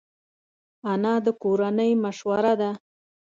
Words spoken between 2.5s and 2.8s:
ده